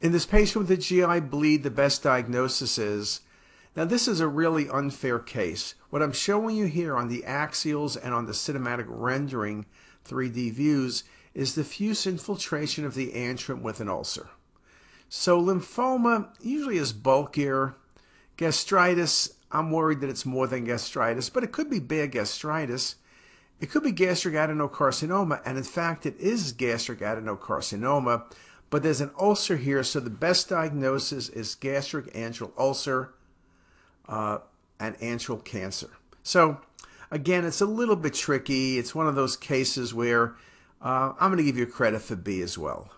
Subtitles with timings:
[0.00, 3.20] In this patient with a GI bleed, the best diagnosis is
[3.78, 5.76] now, this is a really unfair case.
[5.90, 9.66] What I'm showing you here on the axials and on the cinematic rendering
[10.04, 14.30] 3D views is diffuse infiltration of the antrum with an ulcer.
[15.08, 17.76] So lymphoma usually is bulkier.
[18.36, 22.96] Gastritis, I'm worried that it's more than gastritis, but it could be bad gastritis.
[23.60, 28.24] It could be gastric adenocarcinoma, and in fact, it is gastric adenocarcinoma,
[28.70, 33.14] but there's an ulcer here, so the best diagnosis is gastric antral ulcer
[34.08, 34.38] uh,
[34.78, 35.90] and antral cancer.
[36.22, 36.60] So,
[37.10, 38.78] again, it's a little bit tricky.
[38.78, 40.34] It's one of those cases where
[40.82, 42.90] uh, I'm going to give you credit for B as well.